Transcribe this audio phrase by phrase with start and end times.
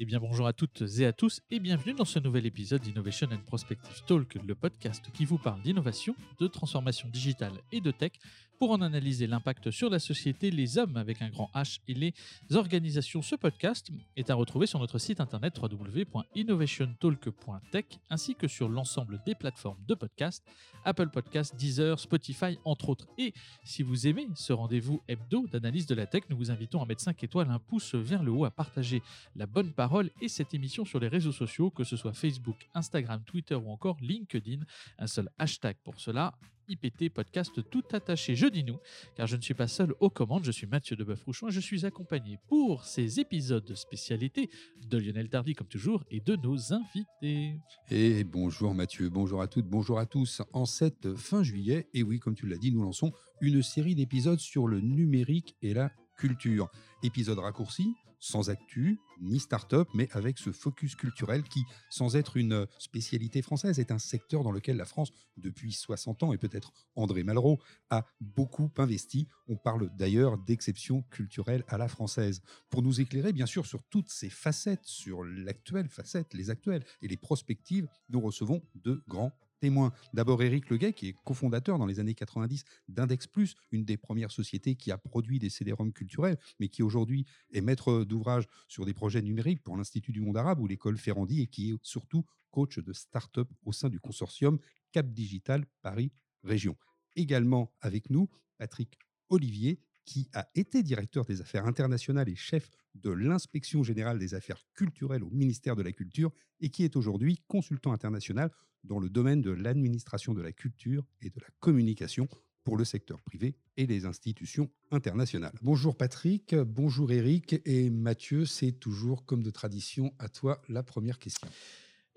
[0.00, 3.26] Eh bien bonjour à toutes et à tous et bienvenue dans ce nouvel épisode d'Innovation
[3.32, 8.12] and Prospective Talk, le podcast qui vous parle d'innovation, de transformation digitale et de tech
[8.58, 12.14] pour en analyser l'impact sur la société, les hommes avec un grand H et les
[12.52, 13.22] organisations.
[13.22, 19.34] Ce podcast est à retrouver sur notre site internet www.innovationtalk.tech ainsi que sur l'ensemble des
[19.34, 20.44] plateformes de podcast,
[20.84, 23.08] Apple Podcasts, Deezer, Spotify entre autres.
[23.18, 23.32] Et
[23.64, 27.00] si vous aimez ce rendez-vous hebdo d'analyse de la tech, nous vous invitons à mettre
[27.02, 29.02] 5 étoiles, un pouce vers le haut, à partager
[29.36, 33.22] la bonne parole et cette émission sur les réseaux sociaux, que ce soit Facebook, Instagram,
[33.24, 34.60] Twitter ou encore LinkedIn.
[34.98, 36.34] Un seul hashtag pour cela,
[36.68, 38.34] IPT Podcast tout attaché.
[38.34, 38.78] Je dis nous,
[39.16, 41.86] car je ne suis pas seul aux commandes, je suis Mathieu Deboeuf-Rouchon et je suis
[41.86, 44.50] accompagné pour ces épisodes de spécialité
[44.86, 47.58] de Lionel Tardy, comme toujours, et de nos invités.
[47.90, 50.42] Et bonjour Mathieu, bonjour à toutes, bonjour à tous.
[50.52, 54.40] En cette fin juillet, et oui, comme tu l'as dit, nous lançons une série d'épisodes
[54.40, 56.68] sur le numérique et la culture.
[57.02, 62.66] Épisode raccourci, sans actu, ni start-up, mais avec ce focus culturel qui, sans être une
[62.78, 67.22] spécialité française, est un secteur dans lequel la France, depuis 60 ans, et peut-être André
[67.22, 67.58] Malraux,
[67.90, 69.28] a beaucoup investi.
[69.48, 72.42] On parle d'ailleurs d'exception culturelle à la française.
[72.70, 77.08] Pour nous éclairer, bien sûr, sur toutes ces facettes, sur l'actuelle facette, les actuelles et
[77.08, 79.92] les prospectives, nous recevons deux grands témoins.
[80.14, 84.30] D'abord Éric Leguet, qui est cofondateur dans les années 90 d'Index Plus, une des premières
[84.30, 88.94] sociétés qui a produit des CD-ROM culturels, mais qui aujourd'hui est maître d'ouvrage sur des
[88.94, 92.78] projets numériques pour l'Institut du monde arabe ou l'école Ferrandi et qui est surtout coach
[92.78, 94.58] de start-up au sein du consortium
[94.92, 96.76] Cap Digital Paris Région.
[97.16, 98.98] Également avec nous, Patrick
[99.28, 104.64] Olivier, qui a été directeur des affaires internationales et chef de l'inspection générale des affaires
[104.72, 108.50] culturelles au ministère de la Culture et qui est aujourd'hui consultant international
[108.84, 112.26] dans le domaine de l'administration de la culture et de la communication
[112.64, 115.58] pour le secteur privé et les institutions internationales.
[115.60, 121.18] Bonjour Patrick, bonjour Eric et Mathieu, c'est toujours comme de tradition à toi la première
[121.18, 121.48] question.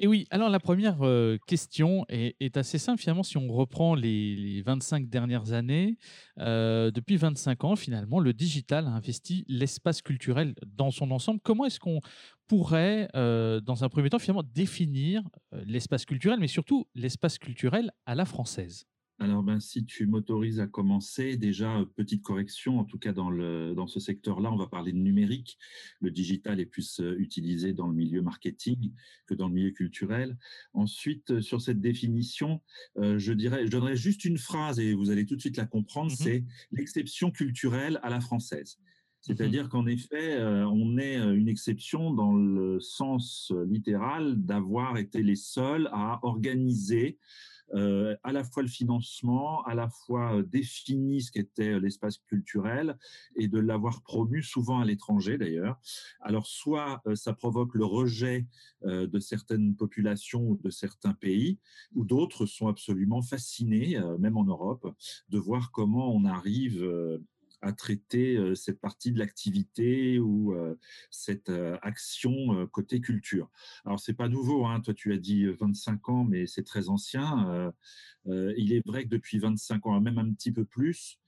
[0.03, 4.63] Et oui, alors la première euh, question est, assez simple finalement si on reprend les,
[4.65, 5.99] 25 dernières années.
[6.39, 11.39] Euh, depuis 25 ans finalement, le digital a investi l'espace culturel dans son ensemble.
[11.43, 11.99] Comment est-ce qu'on
[12.47, 15.21] pourrait, euh, dans un premier temps, finalement définir
[15.67, 18.87] l'espace culturel, mais surtout l'espace culturel à la française?
[19.21, 23.75] Alors, ben, si tu m'autorises à commencer, déjà, petite correction, en tout cas dans, le,
[23.75, 25.59] dans ce secteur-là, on va parler de numérique.
[25.99, 28.91] Le digital est plus euh, utilisé dans le milieu marketing
[29.27, 30.39] que dans le milieu culturel.
[30.73, 32.61] Ensuite, euh, sur cette définition,
[32.97, 35.67] euh, je dirais, je donnerai juste une phrase et vous allez tout de suite la
[35.67, 36.23] comprendre, mm-hmm.
[36.23, 38.79] c'est l'exception culturelle à la française.
[39.19, 39.69] C'est-à-dire mm-hmm.
[39.69, 46.19] qu'en effet, on est une exception dans le sens littéral d'avoir été les seuls à
[46.23, 47.19] organiser
[47.73, 52.17] euh, à la fois le financement, à la fois euh, défini ce qu'était euh, l'espace
[52.17, 52.97] culturel
[53.35, 55.79] et de l'avoir promu souvent à l'étranger d'ailleurs.
[56.19, 58.45] Alors soit ça provoque le rejet
[58.83, 61.59] de certaines populations ou de certains pays,
[61.93, 64.93] ou d'autres sont absolument fascinés, même en Europe,
[65.29, 66.83] de voir comment on arrive
[67.61, 70.77] à traiter euh, cette partie de l'activité ou euh,
[71.09, 73.49] cette euh, action côté culture.
[73.85, 74.81] Alors c'est pas nouveau, hein.
[74.81, 77.71] toi tu as dit 25 ans, mais c'est très ancien.
[78.25, 81.19] il est vrai que depuis 25 ans, même un petit peu plus,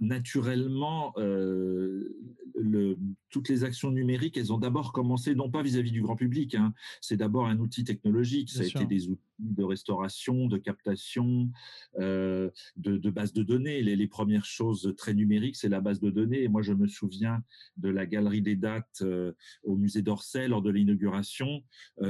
[0.00, 2.14] naturellement, euh,
[2.54, 2.98] le,
[3.30, 6.74] toutes les actions numériques, elles ont d'abord commencé, non pas vis-à-vis du grand public, hein,
[7.00, 11.50] c'est d'abord un outil technologique, ça a été des outils de restauration, de captation,
[11.98, 13.82] euh, de, de base de données.
[13.82, 16.42] Les, les, premières choses très numériques, c'est la base de données.
[16.42, 17.42] Et moi, je me souviens
[17.76, 19.32] de la galerie des dates euh,
[19.64, 21.62] au musée d'Orsay lors de l'inauguration.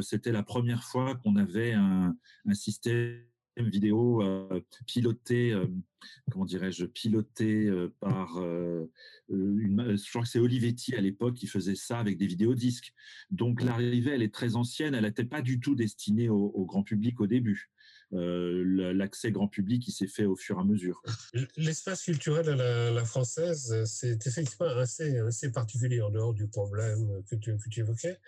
[0.03, 3.19] C'était la première fois qu'on avait un, un système
[3.65, 5.67] vidéo euh, pilotée, euh,
[6.31, 8.39] comment dirais-je, pilotée euh, par,
[9.29, 12.93] une, je crois que c'est Olivetti à l'époque qui faisait ça avec des vidéodisques.
[13.31, 17.21] Donc l'arrivée, elle est très ancienne, elle n'était pas du tout destinée au, grand public
[17.21, 17.71] au début.
[18.13, 21.03] Euh, l'accès grand public qui s'est fait au fur et à mesure.
[21.57, 27.35] L'espace culturel à la, française, c'est effectivement assez, assez particulier en dehors du problème que
[27.35, 28.19] tu, évoquais.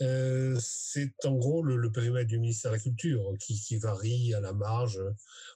[0.00, 4.52] Euh, c'est en gros le, périmètre du ministère de la Culture qui, varie à la
[4.52, 5.00] marge.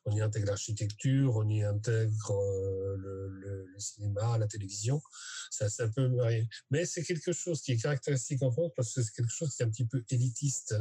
[0.05, 5.03] On y intègre l'architecture, on y intègre euh, le, cinéma, la télévision.
[5.51, 6.49] Ça, ça peut varier.
[6.71, 9.63] Mais c'est quelque chose qui est caractéristique en France parce que c'est quelque chose qui
[9.63, 10.77] est un petit peu élitiste.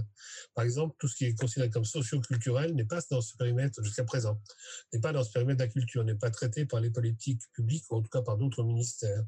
[0.53, 4.03] Par exemple, tout ce qui est considéré comme socio-culturel n'est pas dans ce périmètre jusqu'à
[4.03, 4.39] présent,
[4.91, 7.85] n'est pas dans ce périmètre de la culture, n'est pas traité par les politiques publiques
[7.91, 9.23] ou en tout cas par d'autres ministères.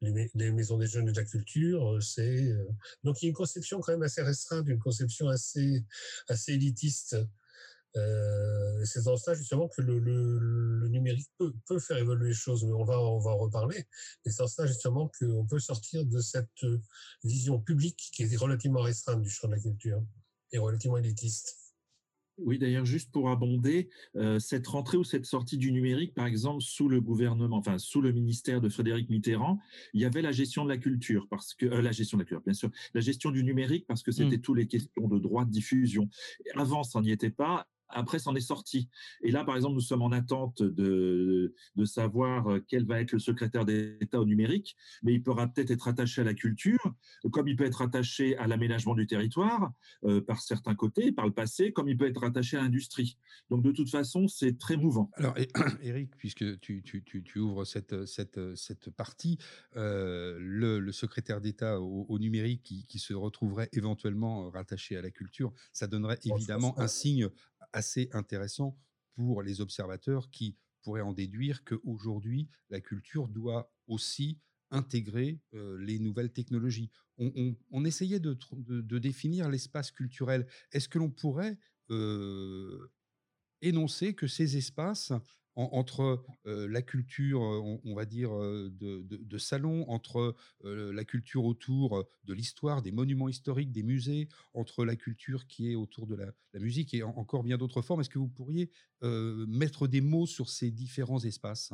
[0.00, 2.68] Les, maisons des jeunes de la culture, euh, c'est euh,
[3.04, 5.84] donc il y a une conception quand même assez restreinte, une conception assez
[6.28, 7.16] assez élitiste
[7.96, 12.72] Euh, c'est dans ça justement que le, numérique peut, peut, faire évoluer les choses, mais
[12.72, 13.86] on va, on va en reparler.
[14.24, 16.64] Et c'est dans ça justement qu'on peut sortir de cette
[17.22, 20.02] vision publique qui est relativement restreinte du champ de la culture
[20.52, 21.61] et relativement élitiste.
[22.38, 26.62] Oui, d'ailleurs, juste pour abonder, euh, cette rentrée ou cette sortie du numérique, par exemple,
[26.62, 29.60] sous le gouvernement, enfin sous le ministère de Frédéric Mitterrand,
[29.92, 32.26] il y avait la gestion de la culture, parce que euh, la gestion de la
[32.26, 34.14] culture, bien sûr, la gestion du numérique, parce que mmh.
[34.14, 36.08] c'était tous les questions de droit de diffusion.
[36.56, 38.88] avant, ça n'y était pas, après, c'en est sorti.
[39.22, 43.12] Et là, par exemple, nous sommes en attente de, de savoir euh, quel va être
[43.12, 46.94] le secrétaire d'État au numérique, mais il pourra peut-être être attaché à la culture,
[47.30, 49.72] comme il peut être attaché à l'aménagement du territoire
[50.04, 53.18] euh, par certains côtés, par le passé, comme il peut être attaché à l'industrie.
[53.50, 55.10] Donc, de toute façon, c'est très mouvant.
[55.14, 55.34] Alors,
[55.82, 59.38] Eric, puisque tu, tu, tu, ouvres cette, cette, cette partie,
[59.76, 65.10] euh, le, le, secrétaire d'État au, numérique qui, qui, se retrouverait éventuellement rattaché à la
[65.10, 67.28] culture, ça donnerait évidemment un signe
[67.72, 68.78] assez intéressant
[69.14, 74.38] pour les observateurs qui pourraient en déduire qu'aujourd'hui, la culture doit aussi
[74.70, 76.90] intégrer les nouvelles technologies.
[77.18, 80.46] On, essayait de, de, définir l'espace culturel.
[80.72, 81.58] Est-ce que l'on pourrait
[83.60, 85.12] énoncer que ces espaces
[85.56, 90.34] entre la culture, on, va dire, de, salon, entre
[90.64, 95.74] la culture autour de l'histoire, des monuments historiques, des musées, entre la culture qui est
[95.74, 98.00] autour de la, musique et encore bien d'autres formes.
[98.00, 98.70] Est-ce que vous pourriez
[99.02, 101.72] mettre des mots sur ces différents espaces?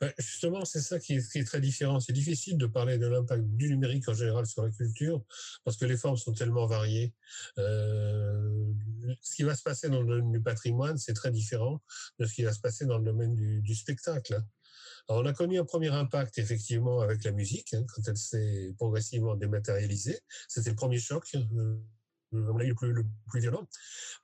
[0.00, 2.00] Bah, justement, c'est ça qui est, très différent.
[2.00, 5.22] C'est difficile de parler de l'impact du numérique en général sur la culture
[5.64, 7.14] parce que les formes sont tellement variées.
[7.58, 8.64] Euh,
[9.20, 11.80] ce qui va se passer dans le domaine du patrimoine, c'est très différent
[12.18, 14.42] de ce qui va se passer dans le domaine du, spectacle.
[15.08, 18.74] Alors, on a connu un premier impact effectivement avec la musique hein, quand elle s'est
[18.76, 20.20] progressivement dématérialisée.
[20.48, 21.28] C'était le premier choc.
[21.34, 21.76] Euh,
[22.32, 23.66] on a eu le plus, le plus violent,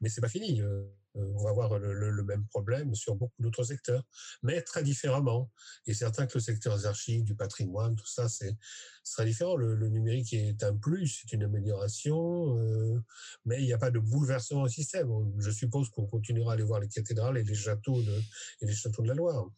[0.00, 0.61] mais c'est pas fini.
[0.61, 0.85] Euh, euh,
[1.19, 4.05] on va avoir le, même problème sur beaucoup d'autres secteurs,
[4.43, 5.50] mais très différemment.
[5.87, 8.56] Et certains que le secteur des archives, du patrimoine, tout ça, c'est
[9.05, 9.56] très différent.
[9.56, 13.03] Le, numérique est un plus, c'est une amélioration, euh,
[13.44, 15.09] mais il n'y a pas de bouleversement au système.
[15.38, 19.50] Je suppose qu'on continuera à aller voir les cathédrales et les châteaux de la Loire.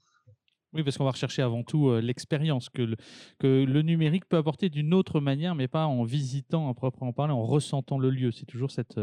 [0.72, 2.96] Oui, parce qu'on va rechercher avant tout l'expérience que le,
[3.38, 7.32] que le numérique peut apporter d'une autre manière, mais pas en visitant à proprement parler,
[7.32, 8.30] en ressentant le lieu.
[8.30, 9.00] C'est toujours cette,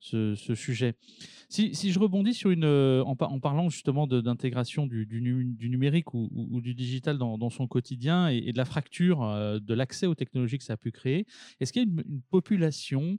[0.00, 0.94] ce, sujet.
[1.48, 6.60] Si, si, je rebondis sur une, en, en parlant justement d'intégration du, du, numérique ou,
[6.62, 9.20] du digital dans son quotidien et, de la fracture
[9.60, 11.26] de l'accès aux technologies que ça a pu créer,
[11.60, 13.18] est-ce qu'il y a une, population,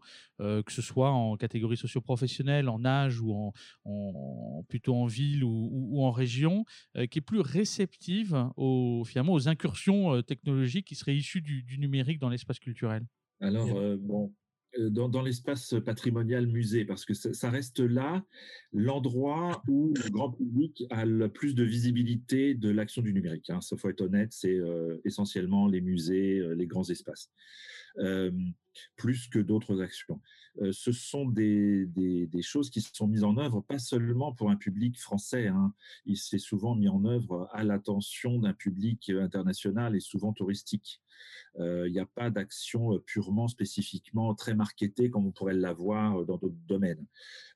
[0.65, 3.53] que ce soit en catégorie socio-professionnelle, en âge ou en,
[3.85, 6.65] en, plutôt en ville ou, ou en région,
[7.09, 12.29] qui est plus réceptive aux, finalement, aux incursions technologiques qui seraient issues du, numérique dans
[12.29, 13.05] l'espace culturel
[13.39, 13.67] Alors,
[13.97, 14.33] bon,
[14.89, 18.23] dans, l'espace patrimonial musée, parce que ça, reste là
[18.71, 23.49] l'endroit où le grand public a le plus de visibilité de l'action du numérique.
[23.49, 23.61] Hein.
[23.61, 24.59] Ça faut être honnête, c'est
[25.05, 27.31] essentiellement les musées, les grands espaces,
[28.95, 30.21] plus que d'autres actions.
[30.71, 34.99] ce sont des, des, choses qui sont mises en œuvre pas seulement pour un public
[34.99, 35.47] français.
[35.47, 35.73] Hein.
[36.05, 41.01] Il s'est souvent mis en œuvre à l'attention d'un public international et souvent touristique.
[41.59, 46.55] Il n'y a pas d'action purement spécifiquement très marketée comme on pourrait l'avoir dans d'autres
[46.67, 47.05] domaines.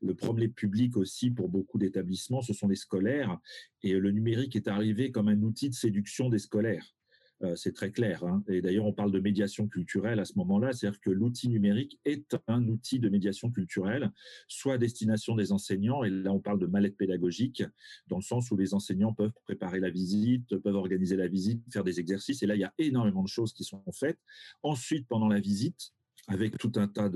[0.01, 3.39] Le premier public aussi pour beaucoup d'établissements, ce sont les scolaires
[3.83, 6.96] et le numérique est arrivé comme un outil de séduction des scolaires.
[7.43, 8.23] Euh, c'est très clair.
[8.23, 8.43] Hein.
[8.47, 12.35] Et d'ailleurs, on parle de médiation culturelle à ce moment-là, c'est-à-dire que l'outil numérique est
[12.47, 14.11] un outil de médiation culturelle,
[14.47, 17.63] soit à destination des enseignants, et là on parle de mallette pédagogique,
[18.07, 21.83] dans le sens où les enseignants peuvent préparer la visite, peuvent organiser la visite, faire
[21.83, 24.19] des exercices, et là il y a énormément de choses qui sont faites.
[24.63, 25.93] Ensuite, pendant la visite,
[26.27, 27.09] avec tout un tas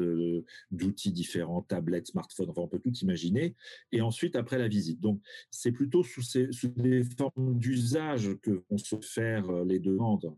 [0.71, 3.55] d'outils différents, tablettes, smartphones, enfin, on peut tout imaginer,
[3.91, 4.99] et ensuite après la visite.
[4.99, 10.33] Donc, c'est plutôt sous, sous des formes d'usage que vont se faire euh, les demandes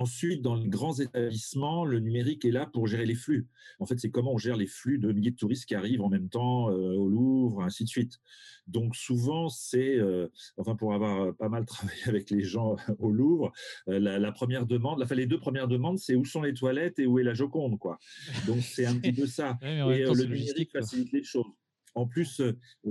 [0.00, 3.48] Ensuite, dans les grands établissements, le numérique est là pour gérer les flux.
[3.80, 6.08] En fait, c'est comment on gère les flux de milliers de touristes qui arrivent en
[6.08, 8.20] même temps euh, au Louvre, ainsi de suite.
[8.68, 13.10] Donc souvent, c'est, euh, enfin pour avoir euh, pas mal travaillé avec les gens au
[13.10, 13.50] Louvre,
[13.88, 17.18] la, première demande, enfin les deux premières demandes, c'est où sont les toilettes et où
[17.18, 17.98] est la Joconde, quoi.
[18.46, 19.58] Donc c'est un petit peu ça.
[19.62, 21.46] et le numérique facilite les choses.
[21.96, 22.40] En plus,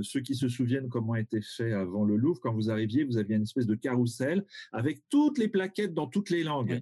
[0.02, 3.16] ceux qui se souviennent comment a été fait avant le Louvre, quand vous arriviez, vous
[3.18, 6.82] aviez une espèce de carrousel avec toutes les plaquettes dans toutes les langues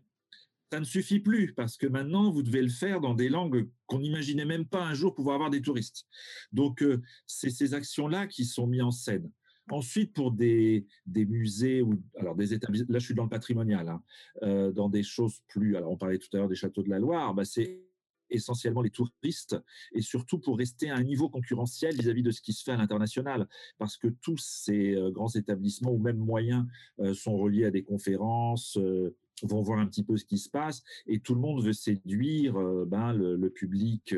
[0.71, 3.99] ça ne suffit plus parce que maintenant, vous devez le faire dans des langues qu'on
[3.99, 6.05] n'imaginait même pas un jour pouvoir avoir des touristes.
[6.51, 9.31] Donc, euh, c'est ces actions-là qui sont mises en scène.
[9.71, 14.03] Ensuite, pour des, musées ou alors des établissements, là je suis dans le patrimonial, hein,
[14.43, 15.75] euh, dans des choses plus.
[15.75, 17.81] Alors on parlait tout à l'heure des châteaux de la Loire, bah, c'est
[18.29, 19.55] essentiellement les touristes
[19.93, 22.77] et surtout pour rester à un niveau concurrentiel vis-à-vis de ce qui se fait à
[22.77, 26.65] l'international parce que tous ces grands établissements ou même moyens
[27.13, 28.79] sont reliés à des conférences
[29.43, 32.53] vont voir un petit peu ce qui se passe et tout le monde veut séduire
[32.87, 34.15] ben, le, public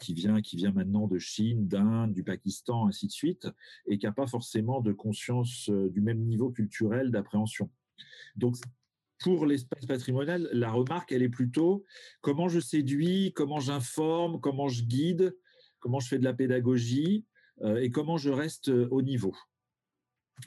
[0.00, 3.48] qui vient qui vient maintenant de Chine, d'Inde, du Pakistan, ainsi de suite
[3.86, 7.70] et qui n'a pas forcément de conscience du même niveau culturel d'appréhension.
[8.36, 8.56] Donc
[9.20, 11.84] pour l'espace patrimonial, la remarque, elle est plutôt
[12.20, 15.36] comment je séduis, comment j'informe, comment je guide,
[15.80, 17.24] comment je fais de la pédagogie
[17.62, 19.34] euh, et comment je reste euh, au niveau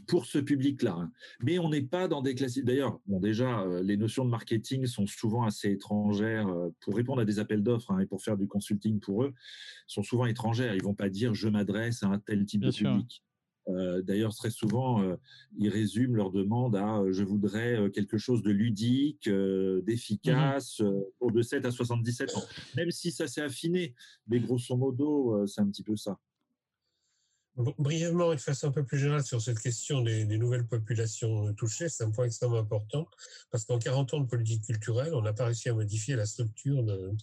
[0.08, 1.10] pour ce public-là.
[1.42, 2.66] Mais on n'est pas dans des classiques.
[2.66, 6.48] D'ailleurs, bon, déjà, euh, les notions de marketing sont souvent assez étrangères
[6.80, 9.34] pour répondre à des appels d'offres hein, et pour faire du consulting pour eux,
[9.88, 10.76] sont souvent étrangères.
[10.76, 13.24] Ils vont pas dire je m'adresse à un tel type de public.
[13.68, 15.16] Euh, d'ailleurs, très souvent, euh,
[15.58, 20.82] ils résument leur demande à euh, je voudrais quelque chose de ludique, mmh d'efficace,
[21.20, 22.44] pour de 7 à 77 ans.
[22.76, 23.96] Même si ça s'est affiné,
[24.28, 26.20] mais grosso modo, c'est un petit peu ça.
[27.58, 31.90] Brièvement, de façon un peu plus générale sur cette question des, nouvelles populations euh, touchées,
[31.90, 33.06] c'est un point extrêmement important
[33.52, 36.82] parce qu'en 40 ans de politique culturelle, on n'a pas réussi à modifier la structure
[36.84, 37.14] de,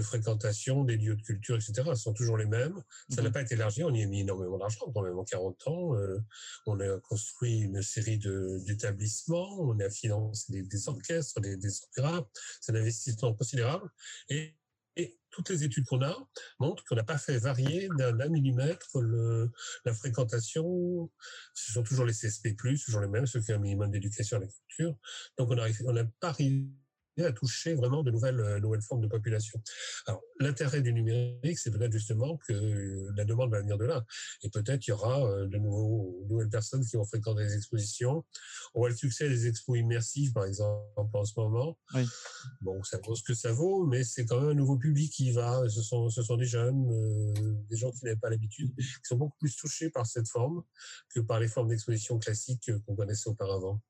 [0.00, 1.82] fréquentation des lieux de culture, etc.
[1.90, 2.82] Elles sont toujours les mêmes.
[3.10, 5.24] Ça n'a mmh pas été élargi, on y a mis énormément d'argent quand même en
[5.24, 5.94] 40 ans.
[5.94, 6.18] Euh,
[6.66, 12.26] on a construit une série d'établissements, on a financé des, orchestres, des, des opéras.
[12.62, 13.90] C'est un investissement considérable.
[14.30, 14.54] Et
[14.96, 16.16] et toutes les études qu'on a
[16.58, 18.88] montrent qu'on n'a pas fait varier d'un millimètre
[19.84, 21.10] la fréquentation.
[21.54, 24.40] Ce sont toujours les CSP+, toujours les mêmes, ceux qui ont un minimum d'éducation à
[24.40, 24.96] la culture.
[25.38, 26.32] Donc on n'a pas
[27.18, 29.60] à toucher vraiment de nouvelles, euh, nouvelles formes de population.
[30.06, 34.04] Alors, l'intérêt du numérique, c'est peut-être justement que euh, la demande va venir de là.
[34.42, 38.24] Et peut-être il y aura euh, de nouveaux, nouvelles personnes qui vont fréquenter des expositions.
[38.74, 41.78] On voit le succès des expos immersives, par exemple, en ce moment.
[41.94, 42.06] Oui.
[42.60, 45.32] Bon, ça vaut ce que ça vaut, mais c'est quand même un nouveau public qui
[45.32, 45.68] va.
[45.68, 49.36] Ce sont, ce sont des jeunes, des gens qui n'avaient pas l'habitude, qui sont beaucoup
[49.38, 50.62] plus touchés par cette forme
[51.14, 53.82] que par les formes d'exposition classiques qu'on connaissait auparavant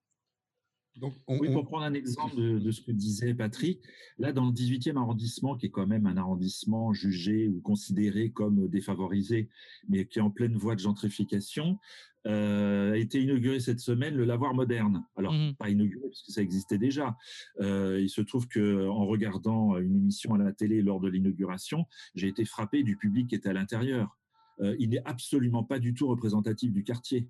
[1.28, 3.80] oui, pour prendre un exemple de, ce que disait Patrick,
[4.18, 8.68] là, dans le 18e arrondissement, qui est quand même un arrondissement jugé ou considéré comme
[8.68, 9.48] défavorisé,
[9.88, 11.78] mais qui est en pleine voie de gentrification,
[12.26, 15.04] euh, a été inauguré cette semaine le lavoir moderne.
[15.16, 17.16] Alors, mmh pas inauguré parce que ça existait déjà.
[17.60, 21.86] Euh, il se trouve que en regardant une émission à la télé lors de l'inauguration,
[22.14, 24.18] j'ai été frappé du public qui était à l'intérieur.
[24.60, 27.26] Euh, il n'est absolument pas du tout représentatif du quartier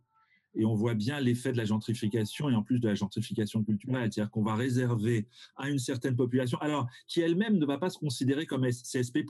[0.54, 4.10] et on voit bien l'effet de la gentrification et en plus de la gentrification culturelle,
[4.12, 7.98] c'est-à-dire qu'on va réserver à une certaine population, alors qui elle-même ne va pas se
[7.98, 9.24] considérer comme CSP+.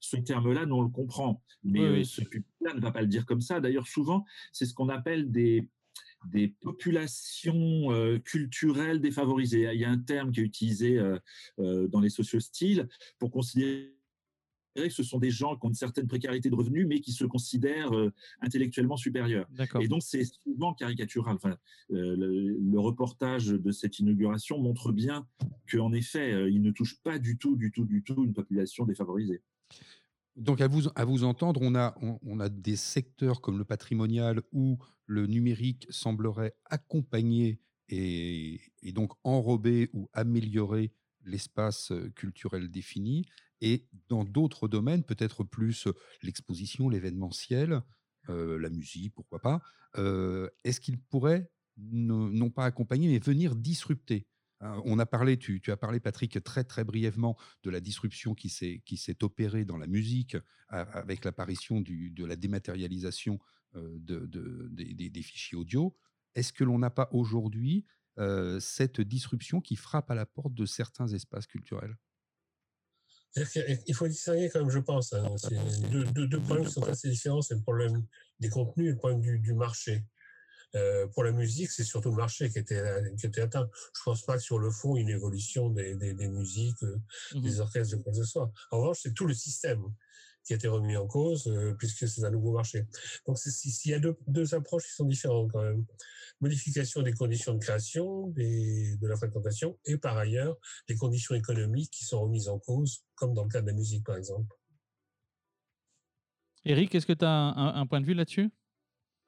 [0.00, 3.26] Ce terme-là, nous on le comprend, mais euh, ce public-là ne va pas le dire
[3.26, 3.60] comme ça.
[3.60, 5.68] D'ailleurs, souvent, c'est ce qu'on appelle des
[6.30, 9.70] des populations euh, culturelles défavorisées.
[9.72, 13.95] Il y a un terme qui est utilisé euh, dans les sociostyles pour considérer
[14.84, 17.24] que ce sont des gens qui ont une certaine précarité de revenus, mais qui se
[17.24, 19.48] considèrent euh, intellectuellement supérieurs.
[19.80, 21.36] Et donc, c'est souvent caricatural.
[21.36, 21.56] Enfin,
[21.92, 25.26] euh, le, reportage de cette inauguration montre bien
[25.70, 28.84] qu'en effet, euh, il ne touche pas du tout, du tout, du tout une population
[28.84, 29.42] défavorisée.
[30.36, 34.42] Donc, à vous, à vous entendre, on a, on, a des secteurs comme le patrimonial
[34.52, 40.92] où le numérique semblerait accompagner et, et donc enrober ou améliorer
[41.24, 43.24] l'espace culturel défini,
[43.60, 45.88] et dans d'autres domaines, peut-être plus
[46.22, 47.82] l'exposition, l'événementiel,
[48.28, 49.62] la musique, pourquoi pas,
[50.64, 54.26] est-ce qu'il pourrait non pas accompagner, mais venir disrupter
[54.60, 58.48] hein, on a parlé, tu, as parlé, Patrick, très très brièvement de la disruption qui
[58.48, 60.36] s'est opérée dans la musique
[60.68, 63.38] avec l'apparition de la dématérialisation
[63.74, 64.26] de,
[64.72, 65.96] des, fichiers audio.
[66.34, 67.86] Est-ce que l'on n'a pas aujourd'hui
[68.58, 71.96] cette disruption qui frappe à la porte de certains espaces culturels?
[73.86, 75.34] Il faut distinguer quand même, je pense, hein,
[75.90, 77.42] deux, deux, problèmes qui sont assez différents.
[77.42, 78.04] C'est le problème
[78.40, 80.04] des contenus et le problème du, marché.
[80.74, 82.82] Euh, pour la musique, c'est surtout le marché qui était,
[83.18, 83.68] qui était atteint.
[83.96, 86.96] Je pense pas que sur le fond, une évolution des, des, des musiques, euh,
[87.34, 88.50] mmh des orchestres, de quoi que ce soit.
[88.70, 89.82] En revanche, c'est tout le système
[90.46, 92.86] qui a été remis en cause, euh, puisque c'est un nouveau marché.
[93.26, 95.84] Donc, il y a deux, deux, approches qui sont différentes quand même.
[96.40, 100.56] Modification des conditions de création, des, de la fréquentation, et par ailleurs,
[100.88, 104.04] les conditions économiques qui sont remises en cause, comme dans le cas de la musique,
[104.04, 104.54] par exemple.
[106.64, 108.50] Eric, est-ce que tu as un, point de vue là-dessus?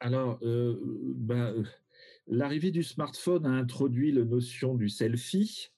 [0.01, 0.79] Alors, euh,
[1.17, 1.53] bah,
[2.27, 5.71] l'arrivée du smartphone a introduit la notion du selfie.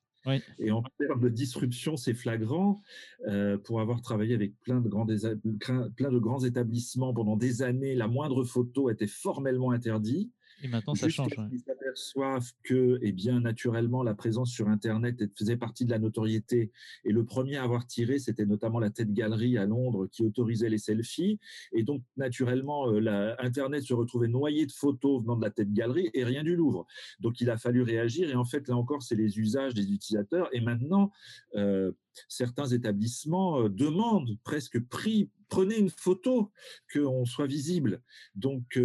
[0.59, 2.83] Et en termes de disruption, c'est flagrant.
[3.29, 7.95] Euh, pour avoir travaillé avec plein de, grands plein de grands établissements pendant des années,
[7.95, 10.33] la moindre photo était formellement interdite.
[10.63, 11.35] Et maintenant, ça change.
[11.53, 16.71] Ils s'aperçoivent que, eh bien, naturellement, la présence sur Internet faisait partie de la notoriété.
[17.05, 20.69] Et le premier à avoir tiré, c'était notamment la Tête Galerie à Londres qui autorisait
[20.69, 21.39] les selfies.
[21.73, 25.73] Et donc, naturellement, euh, la, Internet se retrouvait noyé de photos venant de la Tête
[25.73, 26.87] Galerie et rien du Louvre.
[27.21, 28.29] Donc, il a fallu réagir.
[28.31, 30.49] Et en fait, là encore, c'est les usages des utilisateurs.
[30.53, 31.11] Et maintenant,
[31.55, 31.93] euh,
[32.29, 36.53] certains établissements euh, demandent presque pris, prenez une photo
[36.93, 38.03] qu'on soit visible.
[38.35, 38.79] Donc,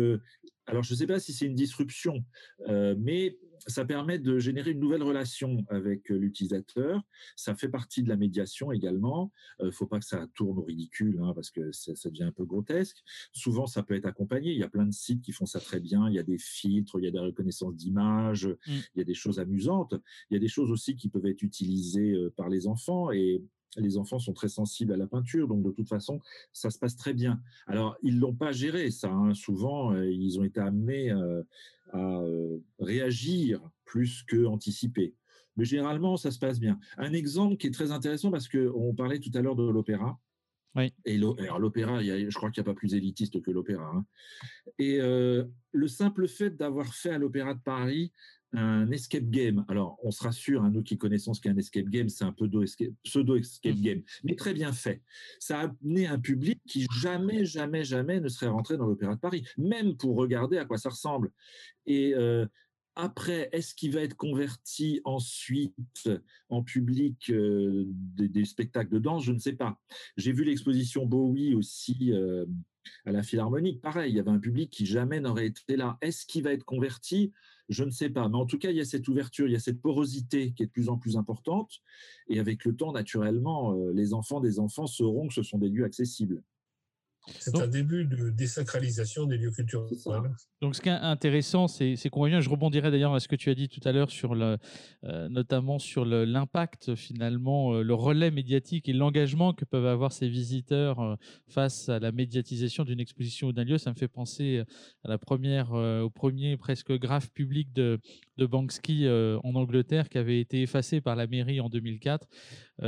[0.67, 2.25] alors, je ne sais pas si c'est une disruption,
[2.67, 7.01] euh, mais ça permet de générer une nouvelle relation avec euh, l'utilisateur.
[7.35, 9.31] Ça fait partie de la médiation également.
[9.59, 12.23] Il euh, ne faut pas que ça tourne au ridicule, hein, parce que ça, devient
[12.23, 12.97] un peu grotesque.
[13.31, 14.51] Souvent, ça peut être accompagné.
[14.51, 16.09] Il y a plein de sites qui font ça très bien.
[16.09, 18.71] Il y a des filtres, il y a des reconnaissances d'images, mmh.
[18.95, 19.93] il y a des choses amusantes.
[20.29, 23.11] Il y a des choses aussi qui peuvent être utilisées par les enfants.
[23.11, 23.43] Et
[23.77, 26.19] les enfants sont très sensibles à la peinture, donc de toute façon,
[26.53, 27.41] ça se passe très bien.
[27.67, 29.09] Alors, ils l'ont pas géré, ça.
[29.09, 29.33] Hein.
[29.33, 31.43] Souvent, euh, ils ont été amenés euh,
[31.91, 35.13] à euh, réagir plus que anticiper.
[35.57, 36.79] Mais généralement, ça se passe bien.
[36.97, 40.19] Un exemple qui est très intéressant parce qu'on parlait tout à l'heure de l'opéra.
[40.75, 40.93] Oui.
[41.05, 43.91] Et l'opéra, je crois qu'il n'y a pas plus élitiste que l'opéra.
[43.95, 44.05] Hein.
[44.79, 48.11] Et le simple fait d'avoir fait à l'Opéra de Paris
[48.57, 49.65] un escape game.
[49.67, 52.31] Alors, on se rassure, hein, nous qui connaissons ce qu'est un escape game, c'est un
[52.31, 55.01] pseudo-escape pseudo -escape game, mais très bien fait.
[55.39, 59.19] Ça a amené un public qui jamais, jamais, jamais ne serait rentré dans l'Opéra de
[59.19, 61.31] Paris, même pour regarder à quoi ça ressemble.
[61.85, 62.45] Et euh,
[62.95, 66.09] après, est-ce qu'il va être converti ensuite
[66.49, 69.23] en public euh, des, spectacles de danse?
[69.23, 69.79] Je ne sais pas.
[70.17, 72.45] J'ai vu l'exposition Bowie aussi euh,
[73.05, 73.81] à la Philharmonique.
[73.81, 75.97] Pareil, il y avait un public qui jamais n'aurait été là.
[76.01, 77.33] Est-ce qu'il va être converti?
[77.67, 78.29] Je ne sais pas.
[78.29, 80.63] Mais en tout cas, il y a cette ouverture, il y a cette porosité qui
[80.63, 81.81] est de plus en plus importante.
[82.29, 85.69] Et avec le temps, naturellement, euh, les enfants des enfants sauront que ce sont des
[85.69, 86.43] lieux accessibles.
[87.39, 89.89] C'est un début de désacralisation des lieux culturels.
[90.61, 92.39] Donc, ce qui est intéressant, c'est qu'on revient.
[92.41, 94.57] Je rebondirai d'ailleurs à ce que tu as dit tout à l'heure sur le,
[95.03, 100.27] euh, notamment sur l'impact finalement, euh, le relais médiatique et l'engagement que peuvent avoir ces
[100.27, 101.15] visiteurs euh,
[101.47, 103.77] face à la médiatisation d'une exposition ou d'un lieu.
[103.77, 104.63] Ça me fait penser
[105.03, 107.99] à la première, au premier presque graphe public de,
[108.37, 112.27] de Banksy en Angleterre qui avait été effacé par la mairie en 2004,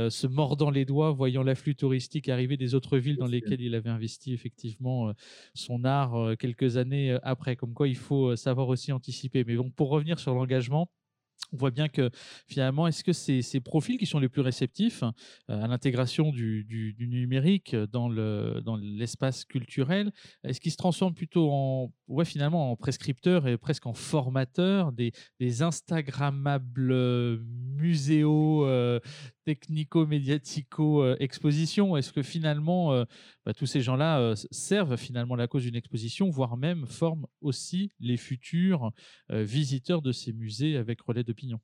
[0.08, 3.90] se mordant les doigts, voyant l'afflux touristique arriver des autres villes dans lesquelles il avait
[3.90, 5.12] investi effectivement
[5.54, 7.56] son art quelques années après.
[7.56, 9.44] Comme quoi, il faut savoir aussi anticiper.
[9.44, 10.90] Mais bon, pour revenir sur l'engagement,
[11.52, 12.10] on voit bien que
[12.46, 15.02] finalement, est-ce que ces profils qui sont les plus réceptifs
[15.48, 20.12] à l'intégration du, numérique dans l'espace culturel
[20.44, 25.12] Est-ce qu'ils se transforment plutôt en, ouais, finalement, en prescripteurs et presque en formateurs des,
[25.40, 27.40] des Instagrammables
[27.76, 28.66] muséaux
[29.48, 33.06] technico-médiatico-exposition Est-ce que finalement, euh,
[33.46, 37.90] bah, tous ces gens-là euh, servent finalement la cause d'une exposition, voire même forment aussi
[37.98, 38.92] les futurs
[39.30, 41.60] euh, visiteurs de ces musées avec relais d'opinion?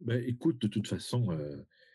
[0.00, 1.28] Bah, Écoute, de toute façon,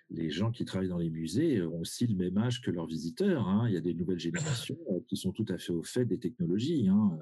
[0.10, 3.48] les gens qui travaillent dans les musées ont aussi le même âge que leurs visiteurs.
[3.48, 3.68] Hein.
[3.68, 6.88] Il y a des nouvelles générations qui sont tout à fait au fait des technologies.
[6.88, 7.18] Hein.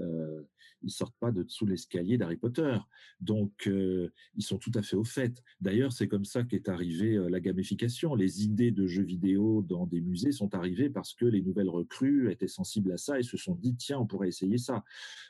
[0.00, 0.42] Euh,
[0.82, 2.76] ils sortent pas de dessous l'escalier d'Harry Potter,
[3.20, 5.42] donc euh, ils sont tout à fait au fait.
[5.60, 8.14] D'ailleurs, c'est comme ça qu'est arrivée euh, la gamification.
[8.14, 12.30] Les idées de jeux vidéo dans des musées sont arrivées parce que les nouvelles recrues
[12.30, 14.84] étaient sensibles à ça et se sont dit tiens, on pourrait essayer ça.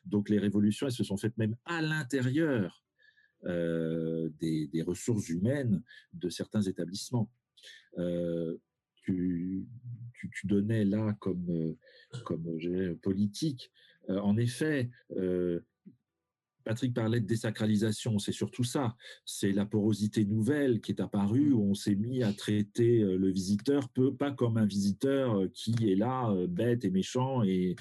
[0.06, 2.83] Donc les révolutions, elles se sont faites même à l'intérieur
[3.44, 7.30] des, ressources humaines de certains établissements.
[9.02, 9.66] tu,
[10.12, 11.76] tu, donnais là comme,
[12.24, 12.58] comme
[13.02, 13.70] politique
[14.10, 15.60] euh, en effet, euh,
[16.64, 18.96] Patrick parlait de désacralisation, c'est surtout ça.
[19.26, 23.30] C'est la porosité nouvelle qui est apparue où on s'est mis à traiter euh, le
[23.30, 27.76] visiteur pas comme un visiteur qui est là bête et méchant et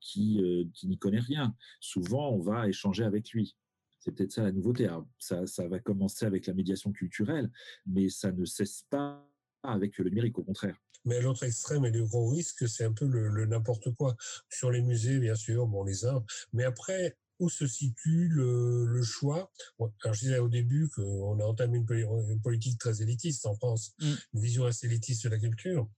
[0.00, 0.40] qui,
[0.84, 1.54] n'y connaît rien.
[1.80, 3.56] Souvent, on va échanger avec lui.
[4.00, 4.88] C'est peut-être ça la nouveauté.
[5.18, 7.50] ça, ça va commencer avec la médiation culturelle,
[7.86, 9.26] mais ça ne cesse pas
[9.62, 10.76] avec le numérique, au contraire.
[11.04, 14.16] Mais l'autre extrême et le gros risque, c'est un peu le, n'importe quoi.
[14.48, 16.24] Sur les musées, bien sûr, bon, les uns.
[16.52, 19.50] Mais après, où se situe le, choix?
[19.78, 24.12] Alors, je disais au début qu'on a entamé une, politique très élitiste en France, mmh.
[24.34, 25.88] une vision assez élitiste de la culture.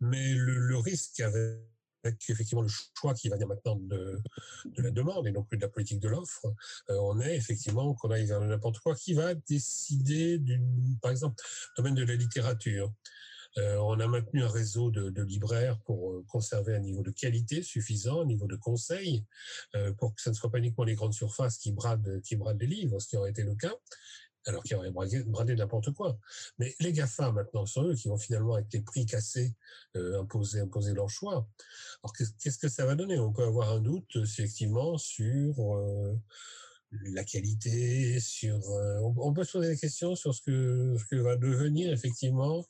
[0.00, 1.58] Mais le, risque avec
[2.28, 4.20] effectivement le choix qui va venir maintenant de,
[4.76, 6.46] la demande et non plus de la politique de l'offre,
[6.90, 11.42] euh, on est effectivement qu'on aille vers n'importe quoi qui va décider d'une, par exemple,
[11.76, 12.92] domaine de la littérature.
[13.58, 17.62] Euh, on a maintenu un réseau de, libraires pour euh, conserver un niveau de qualité
[17.62, 19.24] suffisant, un niveau de conseil,
[19.98, 22.66] pour que ce ne soit pas uniquement les grandes surfaces qui bradent, qui bradent les
[22.66, 23.74] livres, ce qui aurait été le cas.
[24.46, 26.18] Alors qu'ils auraient bradé, n'importe quoi.
[26.58, 29.54] Mais les GAFA, maintenant, sont eux qui vont finalement, avec les prix cassés,
[29.96, 31.48] euh, imposer, imposer leur choix.
[32.02, 33.18] Alors, qu'est-ce que ça va donner?
[33.18, 36.18] On peut avoir un doute, effectivement, sur euh,
[36.90, 38.56] la qualité, sur...
[38.70, 42.66] Euh, on, peut se poser des questions sur ce que, ce que va devenir, effectivement,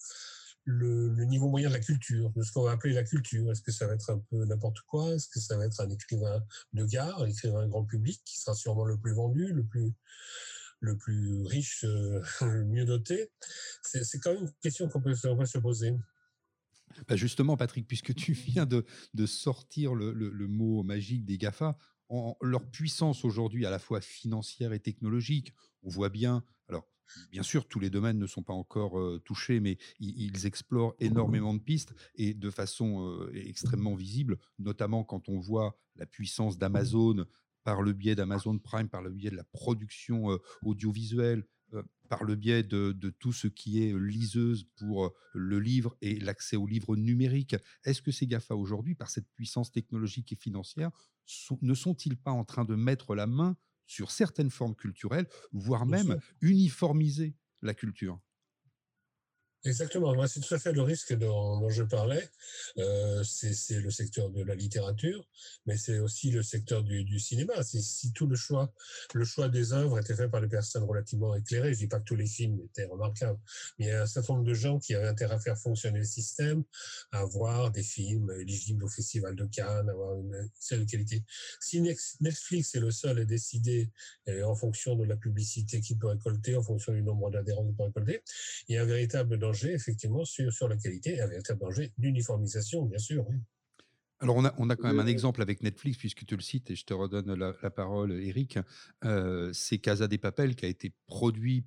[0.65, 3.51] le, le, niveau moyen de la culture, de ce qu'on va appeler la culture.
[3.51, 5.15] Est-ce que ça va être un peu n'importe quoi?
[5.15, 8.55] Est-ce que ça va être un écrivain de gare, un écrivain grand public, qui sera
[8.55, 9.93] sûrement le plus vendu, le plus
[10.83, 13.31] le plus riche, euh, le mieux doté
[13.83, 15.95] C'est quand même une question qu'on peut, se poser.
[17.09, 18.85] Bah, justement, Patrick, puisque tu viens de,
[19.27, 21.79] sortir le, mot magique des GAFA,
[22.42, 26.87] leur puissance aujourd'hui, à la fois financière et technologique, on voit bien, alors
[27.31, 31.55] bien sûr, tous les domaines ne sont pas encore euh, touchés, mais ils, explorent énormément
[31.55, 37.27] de pistes et de façon euh, extrêmement visible, notamment quand on voit la puissance d'Amazon
[37.64, 41.44] par le biais d'Amazon Prime, par le biais de la production audiovisuelle,
[42.09, 46.66] par le biais de, tout ce qui est liseuse pour le livre et l'accès au
[46.66, 47.57] livre numérique.
[47.85, 50.90] Est-ce que ces GAFA aujourd'hui, par cette puissance technologique et financière,
[51.62, 56.18] ne sont-ils pas en train de mettre la main sur certaines formes culturelles, voire même
[56.40, 58.20] uniformiser la culture?
[59.64, 62.29] Exactement, moi c'est tout à fait le risque dont, je parlais.
[62.79, 65.25] Euh, c'est le secteur de la littérature,
[65.66, 67.62] mais c'est aussi le secteur du, cinéma.
[67.62, 68.72] Si tout le choix,
[69.14, 72.05] le choix des œuvres était fait par des personnes relativement éclairées, je dis pas que
[72.05, 73.38] tous les films étaient remarquables,
[73.79, 76.01] mais il y a un certain nombre de gens qui avaient intérêt à faire fonctionner
[76.01, 76.64] le système,
[77.12, 81.22] à avoir des films éligibles au Festival de Cannes, avoir une certaine qualité.
[81.61, 83.92] Si Netflix est le seul à décider
[84.44, 87.85] en fonction de la publicité qu'il peut récolter, en fonction du nombre d'adhérents qu'il peut
[87.85, 88.25] récolter,
[88.66, 92.85] il y a un véritable danger, effectivement, sur, sur la qualité, un véritable danger d'uniformisation,
[92.85, 93.25] bien sûr.
[94.21, 96.71] Alors, on a, on a quand même un exemple avec Netflix, puisque tu le cites,
[96.71, 98.59] et je te redonne la, parole, Eric.
[99.05, 101.67] Euh, c'est Casa des Papel qui a été produit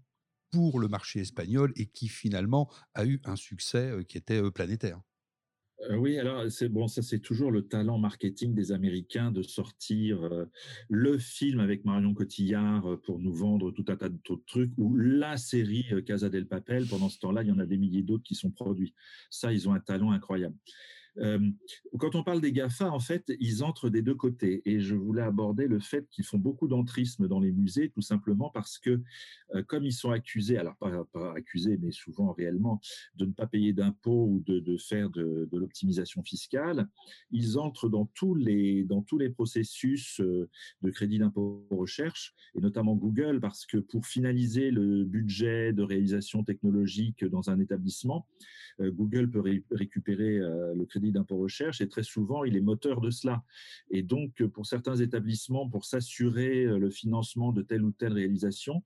[0.51, 4.51] pour le marché espagnol et qui finalement a eu un succès euh, qui était euh,
[4.51, 5.01] planétaire.
[5.81, 10.23] Euh, oui, alors c'est bon, ça c'est toujours le talent marketing des Américains de sortir
[10.23, 10.45] euh,
[10.89, 14.95] le film avec Marion Cotillard euh, pour nous vendre tout un tas de, trucs ou
[14.95, 16.87] la série Casa del Papel.
[16.87, 18.93] Pendant ce temps-là, il y en a des milliers d'autres qui sont produits.
[19.29, 20.55] Ça, ils ont un talent incroyable.
[21.19, 21.39] Euh,
[21.97, 24.61] quand on parle des GAFA, en fait, ils entrent des deux côtés.
[24.65, 28.49] Et je voulais aborder le fait qu'ils font beaucoup d'entrisme dans les musées, tout simplement
[28.49, 29.01] parce que,
[29.55, 32.81] euh, comme ils sont accusés, alors pas, accusés, mais souvent réellement,
[33.15, 36.87] de ne pas payer d'impôts ou de, faire de, l'optimisation fiscale,
[37.31, 40.49] ils entrent dans tous les, dans tous les processus euh,
[40.81, 46.43] de crédit d'impôt recherche, et notamment Google, parce que pour finaliser le budget de réalisation
[46.43, 48.27] technologique dans un établissement,
[48.79, 53.43] Google peut récupérer le crédit d'impôt recherche et très souvent, il est moteur de cela.
[53.89, 58.83] Et donc, pour certains établissements, pour s'assurer euh, le financement de telle ou telle réalisation,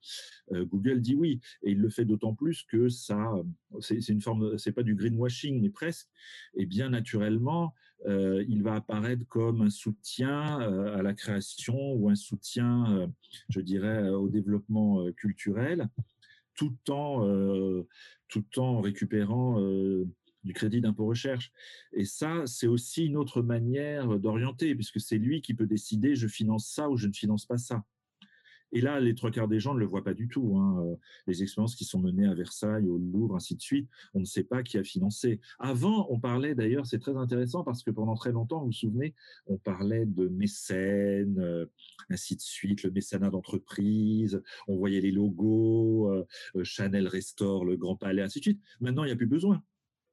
[0.51, 1.39] euh, Google dit oui.
[1.63, 3.33] Et il le fait d'autant plus que ça,
[3.79, 6.07] c'est une forme, c'est pas du greenwashing, mais presque.
[6.55, 7.73] Et bien naturellement,
[8.07, 13.11] euh, il va apparaître comme un soutien à la création ou un soutien,
[13.49, 15.89] je dirais, au développement culturel,
[16.55, 17.83] tout en,
[18.29, 19.59] tout en récupérant
[20.49, 21.51] du crédit d'impôt recherche.
[21.93, 26.27] Et ça, c'est aussi une autre manière d'orienter, puisque c'est lui qui peut décider je
[26.27, 27.85] finance ça ou je ne finance pas ça.
[28.71, 30.57] Et là, les trois quarts des gens ne le voient pas du tout.
[30.57, 30.97] Hein.
[31.27, 34.43] Les expériences qui sont menées à Versailles, au Louvre, ainsi de suite, on ne sait
[34.43, 35.39] pas qui a financé.
[35.59, 39.15] Avant, on parlait d'ailleurs, c'est très intéressant parce que pendant très longtemps, vous vous souvenez,
[39.47, 41.65] on parlait de mécènes, euh,
[42.09, 47.75] ainsi de suite, le mécénat d'entreprise, on voyait les logos, euh, euh, Chanel restaure le
[47.75, 48.61] Grand Palais, ainsi de suite.
[48.81, 49.63] Maintenant, il n'y a plus besoin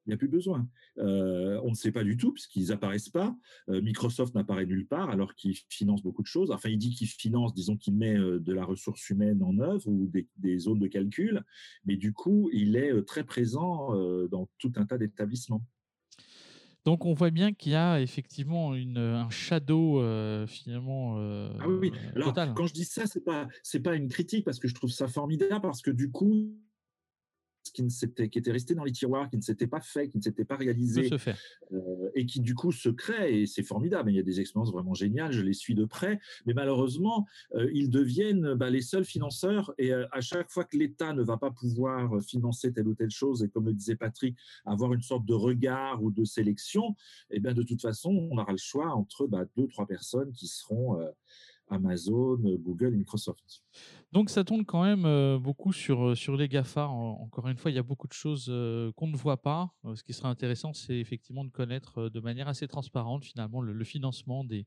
[0.07, 0.69] il n'y a plus besoin.
[0.99, 3.37] Euh, on ne sait pas du tout, puisqu'ils n'apparaissent pas.
[3.69, 6.51] Euh, Microsoft n'apparaît nulle part, alors qu'il finance beaucoup de choses.
[6.51, 9.87] Enfin, il dit qu'il finance, disons qu'il met euh, de la ressource humaine en œuvre
[9.89, 11.43] ou des, zones de calcul,
[11.85, 13.95] mais du coup, il est très présent
[14.29, 15.63] dans tout un tas d'établissements.
[16.85, 20.01] Donc on voit bien qu'il y a effectivement une, un shadow
[20.47, 21.93] finalement ah oui, oui.
[22.15, 24.91] Alors, Quand je dis ça, c'est pas c'est pas une critique parce que je trouve
[24.91, 26.57] ça formidable parce que du coup
[27.71, 30.19] qui, ne s'était, qui était resté dans les tiroirs, qui ne s'était pas fait, qui
[30.19, 31.11] ne s'était pas réalisé,
[31.73, 34.11] euh, et qui du coup se crée, et c'est formidable.
[34.11, 37.71] Il y a des expériences vraiment géniales, je les suis de près, mais malheureusement, euh,
[37.73, 41.37] ils deviennent bah, les seuls financeurs, et euh, à chaque fois que l'État ne va
[41.37, 45.25] pas pouvoir financer telle ou telle chose, et comme le disait Patrick, avoir une sorte
[45.25, 46.95] de regard ou de sélection,
[47.31, 50.33] et eh bien de toute façon, on aura le choix entre bah, deux, trois personnes
[50.33, 50.99] qui seront
[51.69, 53.63] Amazon, Google et Microsoft.
[54.17, 56.89] Donc ça tourne quand même beaucoup sur, sur les GAFA.
[56.89, 58.47] En- encore une fois, il y a beaucoup de choses
[58.97, 59.69] qu'on ne voit pas.
[59.95, 64.43] Ce qui serait intéressant, c'est effectivement de connaître de manière assez transparente finalement le, financement
[64.43, 64.65] des,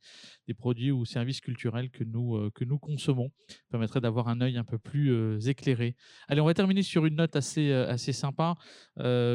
[0.48, 3.32] des produits ou services culturels que nous, que nous consommons.
[3.48, 5.96] Ça permettrait d'avoir un œil un peu plus éclairé.
[6.28, 8.56] Allez, on va terminer sur une note assez, assez sympa,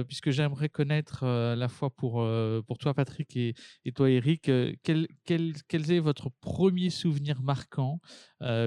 [0.07, 2.25] puisque j'aimerais connaître à la fois pour,
[2.69, 4.43] pour toi Patrick et, et toi Eric,
[4.85, 7.99] quel, quel, quel est votre premier souvenir marquant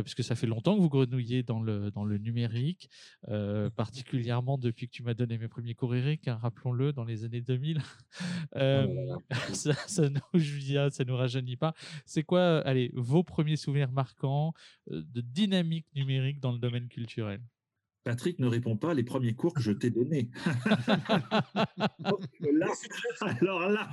[0.04, 2.90] puisque ça fait longtemps que vous grenouillez dans le, dans le numérique,
[3.30, 7.24] euh, particulièrement depuis que tu m'as donné mes premiers cours Eric, hein, rappelons-le, dans les
[7.24, 7.82] années 2000.
[8.56, 8.88] Euh,
[9.54, 11.74] ça, ça nous, Julien, ça nous rajeunit pas.
[12.06, 14.54] C'est quoi, euh, allez, vos premiers souvenirs marquants
[14.90, 17.42] de dynamique numérique dans le domaine culturel?
[18.04, 20.30] Patrick ne répond pas les premiers cours que je t'ai donnés.
[22.00, 22.68] Donc là,
[23.22, 23.90] alors là.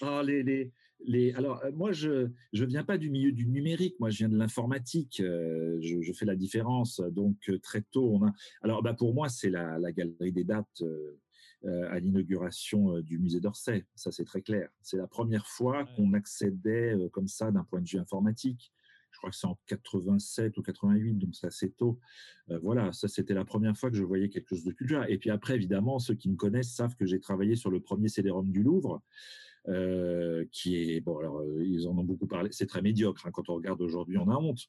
[0.00, 0.72] Ah, les, les,
[1.06, 4.28] les, alors, euh, moi, je ne viens pas du milieu du numérique, moi, je viens
[4.28, 5.20] de l'informatique.
[5.20, 7.00] euh, je, je fais la différence.
[7.00, 8.32] Donc, euh, très tôt, on a.
[8.62, 13.40] Alors, bah, pour moi, c'est la, la galerie des dates euh, à l'inauguration du musée
[13.40, 13.86] d'Orsay.
[13.94, 14.68] Ça, c'est très clair.
[14.82, 15.84] C'est la première fois Ouais.
[15.96, 18.72] qu'on accédait comme ça d'un point de vue informatique.
[19.10, 21.98] Je crois que c'est en 87 ou 88, donc c'est assez tôt.
[22.50, 25.10] Euh, voilà, ça, c'était la première fois que je voyais quelque chose de culturel.
[25.10, 28.08] Et puis après, évidemment, ceux qui me connaissent savent que j'ai travaillé sur le premier
[28.08, 29.02] CD-ROM du Louvre
[29.68, 32.50] euh, qui est bon alors euh, ils en ont beaucoup parlé.
[32.52, 34.66] C'est très médiocre hein, quand on regarde aujourd'hui on a honte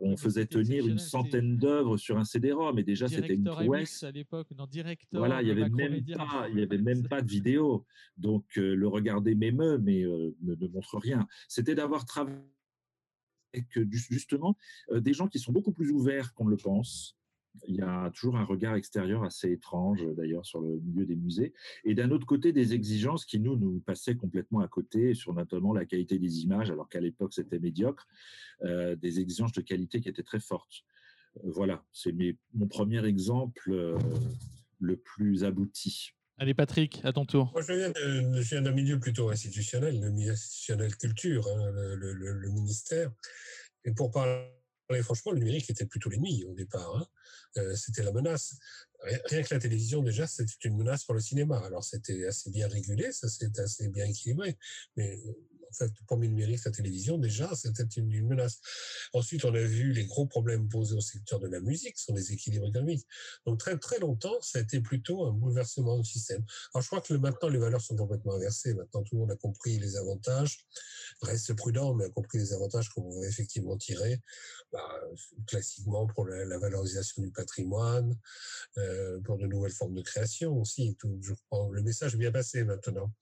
[0.00, 4.02] on faisait tenir une centaine d'œuvres sur un CD-ROM et déjà c'était une prouesse.
[4.04, 7.22] à l'époque, non, Director, voilà il y avait même pas il y avait même pas
[7.22, 7.84] de vidéo.
[8.16, 11.26] Donc euh, le regarder m'émeut mais ne, montre rien.
[11.48, 12.36] C'était d'avoir travaillé
[13.52, 14.56] avec ju- justement
[14.90, 17.15] euh, des gens qui sont beaucoup plus ouverts qu'on ne le pense
[17.66, 21.16] il y a toujours un regard extérieur assez étrange, euh, d'ailleurs, sur le milieu des
[21.16, 21.54] musées.
[21.84, 25.72] Et d'un autre côté, des exigences qui, nous, nous passaient complètement à côté, sur notamment
[25.72, 28.06] la qualité des images, alors qu'à l'époque, c'était médiocre,
[28.62, 30.84] euh, des exigences de qualité qui étaient très fortes.
[31.38, 32.14] Euh, voilà, c'est
[32.54, 33.98] mon premier exemple euh,
[34.80, 36.10] le plus abouti.
[36.38, 37.50] Allez Patrick, à ton tour.
[37.52, 37.72] Moi, je
[38.50, 43.10] viens d'un milieu plutôt institutionnel, le milieu institutionnel culture, hein, le- le ministère.
[43.84, 44.50] Et pour parler
[45.02, 46.96] franchement, le numérique était plutôt l'ennemi au départ.
[46.96, 47.06] hein.
[47.58, 48.56] Euh, c'était la menace.
[49.26, 51.58] Rien que la télévision, déjà, c'était une menace pour le cinéma.
[51.64, 54.56] Alors, c'était assez bien régulé, ça c'était assez bien équilibré.
[54.96, 55.32] Mais euh,
[55.70, 58.60] en fait, le premier numérique, la télévision, déjà, c'était une, une menace.
[59.12, 62.32] Ensuite, on a vu les gros problèmes posés au secteur de la musique, sont les
[62.32, 63.06] équilibres économiques.
[63.46, 66.44] Donc, très, très longtemps, ça a été plutôt un bouleversement du système.
[66.74, 68.74] Alors, je crois que maintenant, les valeurs sont complètement inversées.
[68.74, 70.66] Maintenant, tout le monde a compris les avantages,
[71.22, 74.20] reste prudent, mais a compris les avantages qu'on pouvait effectivement tirer,
[74.72, 75.00] bah,
[75.46, 78.16] classiquement pour la, valorisation du patrimoine,
[78.78, 80.96] euh, pour de nouvelles formes de création aussi.
[81.20, 83.12] Je crois, le message est bien passé maintenant.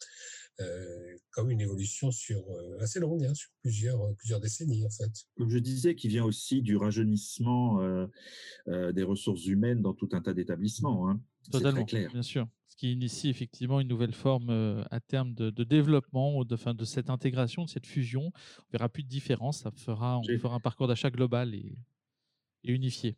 [0.60, 4.90] Euh, comme une évolution sur euh, assez longue, hein, sur plusieurs, euh, plusieurs décennies en
[4.90, 5.10] fait.
[5.36, 8.06] Comme je disais, qui vient aussi du rajeunissement euh,
[8.68, 11.10] euh, des ressources humaines dans tout un tas d'établissements.
[11.10, 11.20] hein.
[11.50, 12.08] Totalement, clair.
[12.12, 12.46] bien sûr.
[12.68, 16.54] Ce qui initie effectivement une nouvelle forme euh, à terme de, de développement, ou de,
[16.54, 18.30] fin, de cette intégration, de cette fusion.
[18.58, 19.62] On verra plus de différence.
[19.62, 21.76] Ça fera, on fera un parcours d'achat global et,
[22.62, 23.16] et unifié.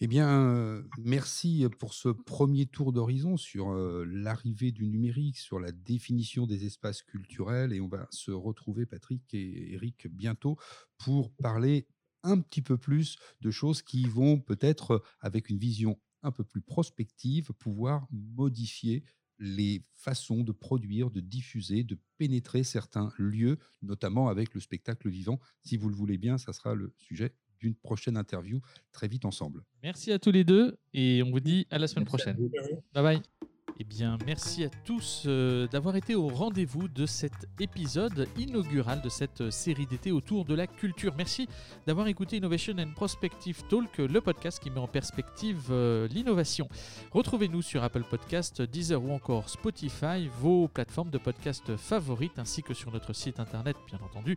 [0.00, 6.46] Eh bien, merci pour ce premier tour d'horizon sur l'arrivée du numérique, sur la définition
[6.46, 7.72] des espaces culturels.
[7.72, 10.56] Et on va se retrouver, Patrick et Eric, bientôt
[10.98, 11.86] pour parler
[12.22, 16.60] un petit peu plus de choses qui vont peut-être, avec une vision un peu plus
[16.60, 19.04] prospective, pouvoir modifier
[19.38, 25.40] les façons de produire, de diffuser, de pénétrer certains lieux, notamment avec le spectacle vivant.
[25.62, 28.60] Si vous le voulez bien, ça sera le sujet d'une prochaine interview
[28.92, 29.64] très vite ensemble.
[29.82, 32.50] Merci à tous les deux et on vous dit à la semaine Merci prochaine.
[32.92, 33.49] Bye bye.
[33.82, 39.08] Eh bien, merci à tous euh, d'avoir été au rendez-vous de cet épisode inaugural de
[39.08, 41.14] cette euh, série d'été autour de la culture.
[41.16, 41.48] Merci
[41.86, 46.68] d'avoir écouté Innovation and Prospective Talk, le podcast qui met en perspective euh, l'innovation.
[47.12, 52.74] Retrouvez-nous sur Apple Podcast, Deezer ou encore Spotify, vos plateformes de podcast favorites, ainsi que
[52.74, 54.36] sur notre site internet, bien entendu,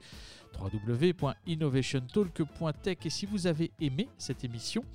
[0.58, 2.98] www.innovationtalk.tech.
[3.04, 4.86] Et si vous avez aimé cette émission,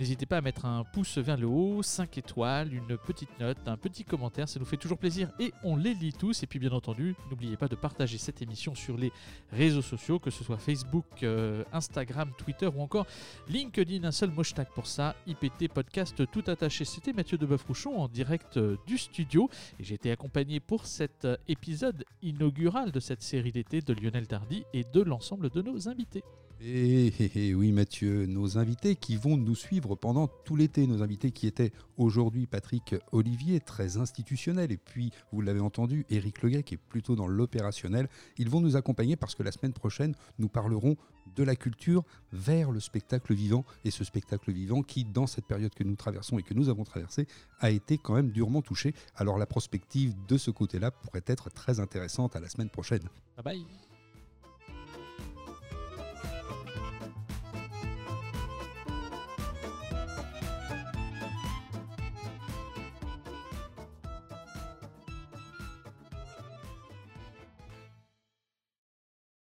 [0.00, 3.76] N'hésitez pas à mettre un pouce vers le haut, 5 étoiles, une petite note, un
[3.76, 6.42] petit commentaire, ça nous fait toujours plaisir et on les lit tous.
[6.42, 9.12] Et puis bien entendu, n'oubliez pas de partager cette émission sur les
[9.52, 13.06] réseaux sociaux, que ce soit Facebook, euh, Instagram, Twitter ou encore
[13.48, 14.04] LinkedIn.
[14.04, 16.84] Un seul hashtag pour ça, IPT Podcast tout attaché.
[16.84, 19.48] C'était Mathieu Deboeuf-Rouchon en direct euh, du studio
[19.78, 24.26] et j'ai été accompagné pour cet euh, épisode inaugural de cette série d'été de Lionel
[24.26, 26.22] Tardy et de l'ensemble de nos invités.
[26.62, 30.86] Et, eh, eh, eh, oui Mathieu, nos invités qui vont nous suivre pendant tout l'été,
[30.86, 36.42] nos invités qui étaient aujourd'hui Patrick Olivier, très institutionnel, et puis vous l'avez entendu, Éric
[36.42, 40.14] Leguet qui est plutôt dans l'opérationnel, ils vont nous accompagner parce que la semaine prochaine,
[40.38, 40.96] nous parlerons
[41.34, 45.72] de la culture vers le spectacle vivant, et ce spectacle vivant qui, dans cette période
[45.74, 47.26] que nous traversons et que nous avons traversée,
[47.60, 48.94] a été quand même durement touché.
[49.16, 53.08] Alors la prospective de ce côté-là pourrait être très intéressante à la semaine prochaine.
[53.36, 53.89] Bye bye